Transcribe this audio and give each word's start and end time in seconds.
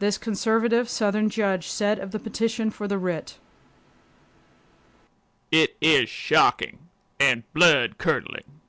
This 0.00 0.18
conservative, 0.18 0.88
Southern 0.88 1.30
judge 1.30 1.68
said 1.68 2.00
of 2.00 2.10
the 2.10 2.18
petition 2.18 2.72
for 2.72 2.88
the 2.88 2.98
writ, 2.98 3.38
"It 5.52 5.76
is 5.80 6.08
shocking 6.10 6.88
and 7.20 7.44
blood 7.54 7.98
curdling." 7.98 8.60